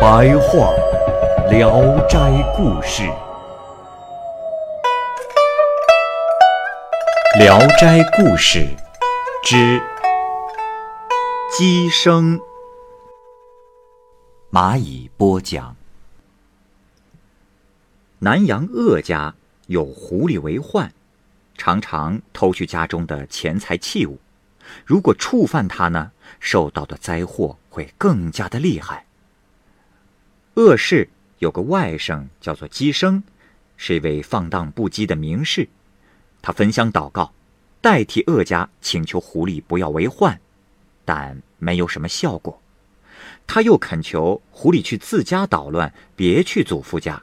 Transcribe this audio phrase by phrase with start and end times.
[0.00, 0.72] 白话
[1.50, 3.02] 《聊斋故事》，
[7.40, 8.60] 《聊斋故事》
[9.42, 9.82] 之
[11.50, 12.38] 鸡声。
[14.52, 15.74] 蚂蚁播讲。
[18.20, 19.34] 南阳鄂家
[19.66, 20.92] 有狐狸为患，
[21.56, 24.20] 常常偷去家中的钱财器物。
[24.86, 29.07] 如果触犯它呢，受到的灾祸会更加的厉害。
[30.58, 33.22] 鄂氏有个外甥叫做姬生，
[33.76, 35.68] 是一位放荡不羁的名士。
[36.42, 37.32] 他焚香祷告，
[37.80, 40.40] 代替鄂家请求狐狸不要为患，
[41.04, 42.60] 但没有什么效果。
[43.46, 47.22] 他又恳求狐狸去自家捣乱，别去祖父家。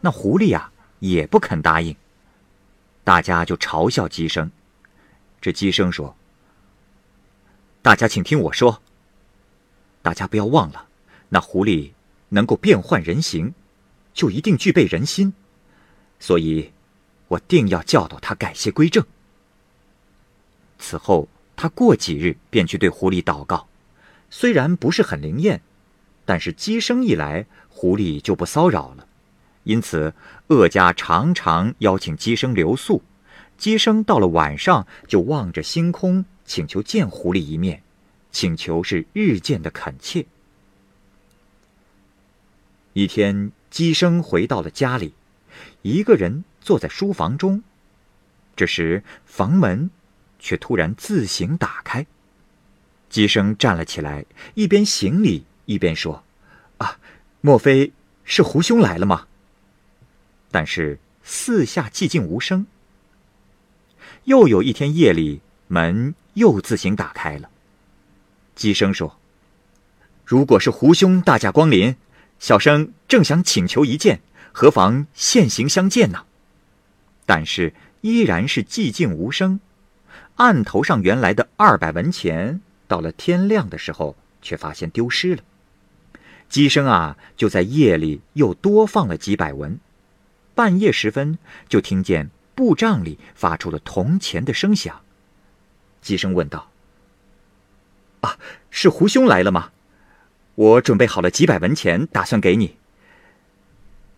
[0.00, 1.94] 那狐狸呀，也不肯答应。
[3.04, 4.50] 大家就嘲笑鸡生。
[5.38, 6.16] 这鸡生说
[7.82, 8.80] ：“大家请听我说。
[10.00, 10.86] 大家不要忘了，
[11.28, 11.90] 那狐狸
[12.30, 13.54] 能够变换人形，
[14.12, 15.32] 就一定具备人心。
[16.20, 16.72] 所以，
[17.28, 19.04] 我定要教导他改邪归正。”
[20.78, 23.68] 此后，他过几日便去对狐狸祷告，
[24.30, 25.60] 虽然不是很灵验，
[26.24, 29.06] 但是鸡生一来，狐狸就不骚扰了。
[29.64, 30.14] 因此，
[30.48, 33.02] 鄂家常常邀请鸡生留宿。
[33.56, 37.82] 鸡生到了晚上，就望着星空，请求见狐狸一面，
[38.30, 40.24] 请求是日渐的恳切。
[42.98, 45.14] 一天，鸡生回到了家里，
[45.82, 47.62] 一个人坐在书房中。
[48.56, 49.88] 这时，房门
[50.40, 52.04] 却突然自行打开。
[53.08, 56.24] 鸡生站了起来，一边行礼一边说
[56.78, 56.98] ：“啊，
[57.40, 57.92] 莫非
[58.24, 59.28] 是胡兄来了吗？”
[60.50, 62.66] 但是四下寂静无声。
[64.24, 67.48] 又有一天夜里，门又自行打开了。
[68.56, 69.20] 鸡声说
[70.26, 71.94] ：“如果是胡兄大驾光临，
[72.38, 74.20] 小生正想请求一见，
[74.52, 76.24] 何妨现行相见呢？”
[77.26, 79.60] 但是依然是寂静无声。
[80.36, 85.42] 案头上原来的二百文钱，到了天亮的时候，却发现丢失了。
[86.48, 89.78] 鸡声啊，就在夜里又多放了几百文。
[90.54, 91.38] 半夜时分，
[91.68, 95.00] 就听见布帐里发出了铜钱的声响。
[96.00, 96.70] 鸡生问道
[98.22, 98.38] ：“啊，
[98.70, 99.70] 是胡兄来了吗？
[100.58, 102.74] 我准备好了几百文钱，打算给你。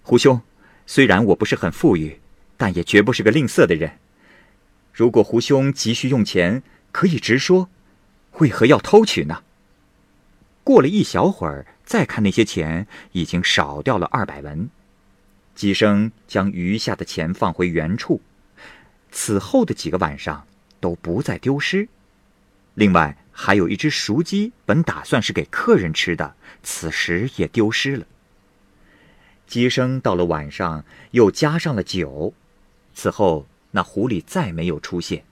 [0.00, 0.40] 胡兄，
[0.86, 2.18] 虽然我不是很富裕，
[2.56, 3.98] 但也绝不是个吝啬的人。
[4.94, 6.62] 如果胡兄急需用钱，
[6.92, 7.68] 可以直说，
[8.38, 9.42] 为何要偷取呢？”
[10.64, 14.70] 过了一小会儿，再看那些钱，已经少掉了二百文。
[15.54, 18.22] 鸡生将余下的钱放回原处，
[19.10, 20.46] 此后的几个晚上
[20.80, 21.86] 都不再丢失。
[22.72, 28.04] 另外还有一只熟鸡，本打算是给客人吃的，此时也丢失了。
[29.46, 32.34] 鸡生到了晚上又加上了酒，
[32.94, 35.24] 此后那狐狸再没有出现。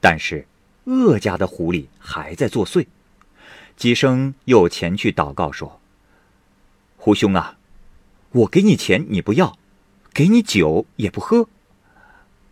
[0.00, 0.46] 但是
[0.84, 2.86] 鄂家的狐狸还在作祟。
[3.76, 5.82] 鸡生又前去祷告说
[6.96, 7.58] ：“胡兄啊！”
[8.32, 9.58] 我给你钱你不要，
[10.14, 11.50] 给你酒也不喝。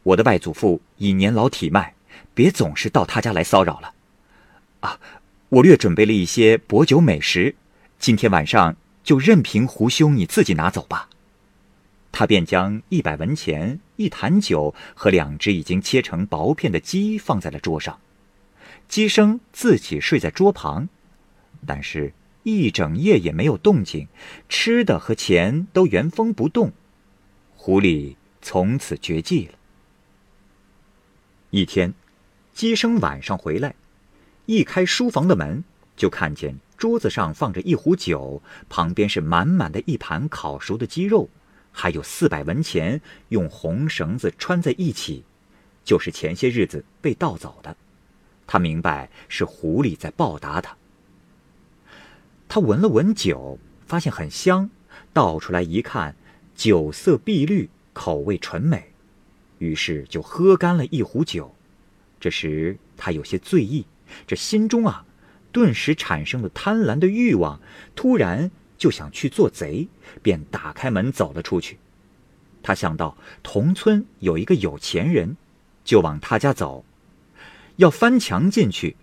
[0.02, 1.94] 我的外祖父已年老体迈，
[2.34, 3.94] 别总是到他家来骚扰了。
[4.82, 5.00] 啊，
[5.48, 7.56] 我略准备了一些薄酒美食，
[7.98, 11.08] 今天晚上就任凭胡兄你自己拿走吧。
[12.12, 17.98] 他便将一百文钱、一坛酒和两只已经切成薄片的鸡放在了桌上。
[18.86, 20.88] 鸡生自己睡在桌旁，
[21.66, 22.12] 但是。
[22.44, 24.08] 一整夜也没有动静，
[24.48, 26.72] 吃的和钱都原封不动，
[27.54, 29.52] 狐狸从此绝迹了。
[31.50, 31.94] 一天，
[32.52, 33.76] 鸡生晚上回来，
[34.46, 35.62] 一开书房的门，
[35.96, 41.28] 就看见桌子上放着一壶酒，旁边是满满的一盘烤熟的鸡肉，
[41.70, 45.22] 还有四百文钱用红绳子穿在一起，
[45.84, 47.76] 就是前些日子被盗走的。
[48.46, 50.76] 他明白是狐狸在报答他。
[52.48, 54.68] 他闻了闻酒，发现很香，
[55.12, 56.16] 倒出来一看，
[56.54, 58.92] 酒色碧绿，口味纯美，
[59.58, 61.54] 于是就喝干了一壶酒。
[62.20, 63.86] 这时他有些醉意，
[64.26, 65.04] 这心中啊，
[65.50, 67.60] 顿时产生了贪婪的欲望，
[67.94, 69.88] 突然就想去做贼，
[70.22, 71.78] 便打开门走了出去。
[72.62, 75.36] 他想到同村有一个有钱人，
[75.84, 76.84] 就往他家走，
[77.76, 78.96] 要翻墙进去。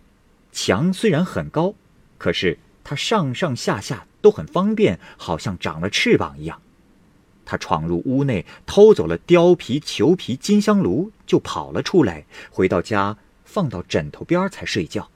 [0.51, 1.75] 墙虽然很高，
[2.17, 6.61] 可是他上上下下都很方便，好像长了翅膀一样。
[7.45, 12.25] 他闯入屋内，偷走了貂皮、裘皮、金香炉，就跑了出来。
[12.51, 13.17] 回到家，
[13.49, 15.09] 放到枕头边才睡觉。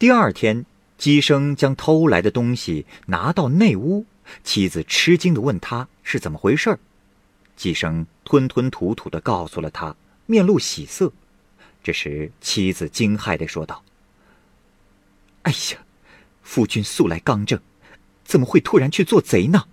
[0.00, 0.66] 第二天，
[0.98, 4.04] 姬生将偷来的东西拿到内屋，
[4.42, 6.80] 妻子吃惊地问他是怎么回事儿。
[7.56, 9.94] 姬生吞吞吐吐地告诉了他，
[10.26, 11.12] 面露喜色。
[11.84, 13.84] 这时，妻子惊骇地说道
[15.42, 15.78] ：“哎呀，
[16.42, 17.60] 夫君素来刚正，
[18.24, 19.66] 怎么会突然去做贼呢？”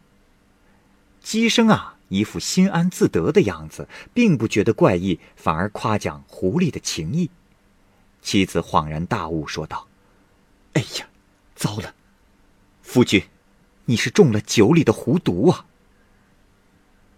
[1.21, 7.31] 姬生啊，一副心安自得的样子，并不觉得怪异，反而夸奖狐狸的情谊。
[8.21, 9.87] 妻子恍然大悟，说道
[10.73, 11.07] ：“哎呀，
[11.55, 11.95] 糟了，
[12.81, 13.23] 夫君，
[13.85, 15.65] 你是中了酒里的狐毒啊！”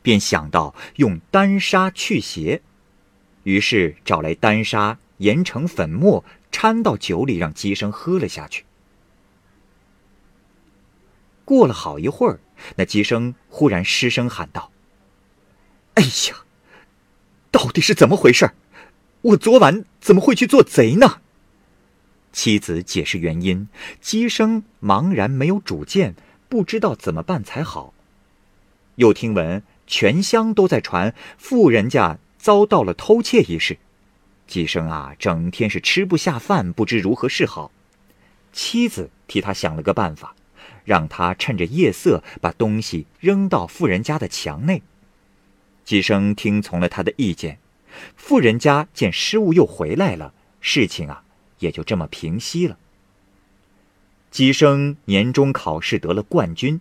[0.04, 2.62] 便想到用丹砂去邪。
[3.44, 8.66] 于是找来丹砂，研成粉末，掺到酒里，让姬生喝了下去。
[11.44, 12.40] 过了好一会儿，
[12.76, 14.72] 那姬生忽然失声喊道
[15.96, 16.46] ：“哎呀，
[17.52, 18.52] 到底是怎么回事？
[19.22, 21.22] 我昨晚怎么会去做贼呢？”
[22.34, 23.68] 妻子解释原因，
[24.00, 26.16] 姬生茫然没有主见，
[26.48, 27.94] 不知道怎么办才好。
[28.96, 32.20] 又听闻全乡都在传富人家。
[32.42, 33.78] 遭到了偷窃一事，
[34.48, 37.72] 姬生啊，整天是吃不下饭，不知如何是好。
[38.52, 40.36] 妻子替他想了个办法，
[40.84, 44.82] 让他趁着夜色把东西扔到富人家的墙内。
[45.84, 47.60] 姬生听从了他的意见，
[48.16, 51.24] 富人家见失物又回来了，事情啊
[51.60, 52.78] 也就这么平息了。
[54.30, 56.80] 姬生年终考试得了冠军，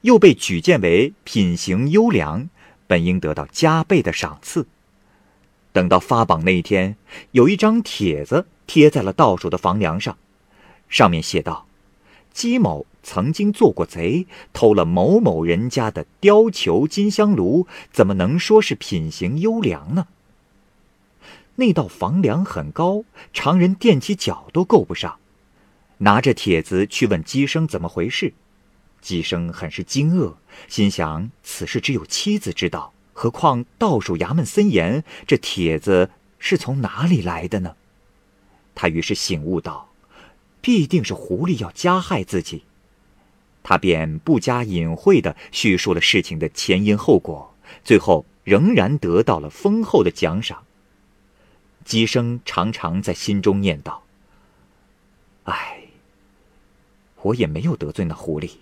[0.00, 2.48] 又被举荐为品行优良，
[2.88, 4.66] 本应得到加倍的赏赐。
[5.72, 6.96] 等到发榜那一天，
[7.30, 10.18] 有一张帖子贴在了倒数的房梁上，
[10.88, 11.66] 上面写道
[12.32, 20.08] ：“姬某曾经做过贼，偷了某某人家的貂裘、金香炉，怎么能说是品行优良呢？”
[21.56, 25.18] 那道房梁很高，常人踮起脚都够不上。
[25.98, 28.32] 拿着帖子去问姬生怎么回事，
[29.00, 30.34] 姬生很是惊愕，
[30.66, 32.92] 心想此事只有妻子知道。
[33.12, 37.76] 何况倒数衙门森严，这帖子是从哪里来的呢？
[38.74, 39.90] 他于是醒悟道
[40.62, 42.62] ：“必定是狐狸要加害自己。”
[43.62, 47.54] 他便不加隐晦地叙述了事情的前因后果，
[47.84, 50.64] 最后仍然得到了丰厚的奖赏。
[51.84, 53.98] 姬生常常在心中念叨
[55.44, 55.82] ：“唉，
[57.20, 58.52] 我也没有得罪那狐狸。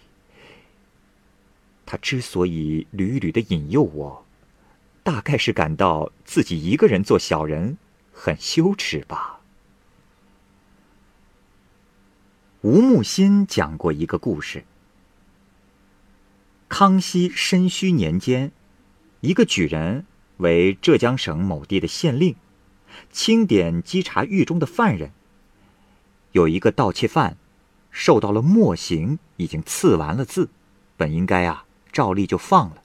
[1.86, 4.24] 他之所以屡屡的引诱我。”
[5.02, 7.78] 大概是感到自己一个人做小人
[8.12, 9.39] 很羞耻吧。
[12.62, 14.64] 吴木心讲过一个故事：
[16.68, 18.52] 康熙申戌年间，
[19.20, 20.04] 一个举人
[20.36, 22.36] 为浙江省某地的县令，
[23.10, 25.12] 清点稽查狱中的犯人。
[26.32, 27.38] 有一个盗窃犯，
[27.90, 30.50] 受到了墨刑，已经刺完了字，
[30.98, 32.82] 本应该啊照例就放了。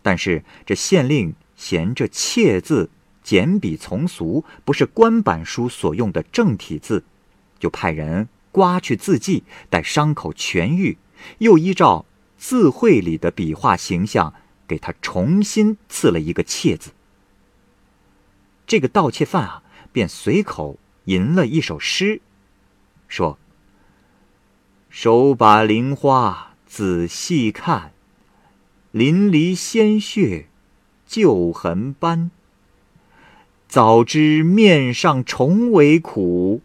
[0.00, 2.88] 但是这县令嫌这“窃”字
[3.22, 7.04] 简笔从俗，不是官版书所用的正体字，
[7.58, 10.96] 就派人刮去字迹，待伤口痊愈，
[11.38, 12.06] 又依照
[12.38, 14.32] 字会里的笔画形象，
[14.68, 16.92] 给他重新刺了一个“窃”字。
[18.64, 22.20] 这个盗窃犯啊，便随口吟了一首诗，
[23.08, 23.40] 说
[24.88, 27.90] ：“手把菱花仔细看。”
[28.92, 30.46] 淋漓鲜血，
[31.08, 32.30] 旧痕斑。
[33.66, 36.62] 早知面上重为苦，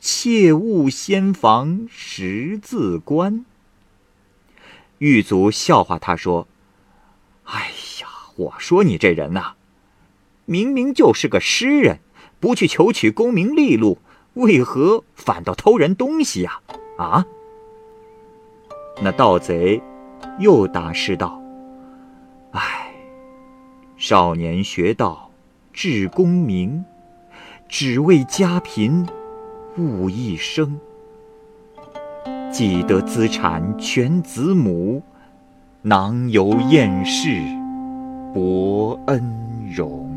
[0.00, 3.44] 切勿先防十字关。
[4.98, 6.48] 狱卒笑话他说
[7.44, 9.52] ：“哎呀，我说你这人呐，
[10.46, 12.00] 明明就是个诗人，
[12.40, 13.98] 不去求取功名利禄，
[14.34, 16.60] 为何反倒偷人东西呀？
[16.98, 17.26] 啊？”
[19.00, 19.80] 那盗贼。
[20.38, 21.42] 又答诗道
[22.52, 22.94] ：“哎，
[23.96, 25.30] 少年学道
[25.72, 26.84] 志功名，
[27.68, 29.06] 只为家贫
[29.78, 30.78] 物一生。
[32.52, 35.02] 既得资产全子母，
[35.82, 37.40] 囊有厌世
[38.34, 39.22] 博恩
[39.74, 40.10] 荣。”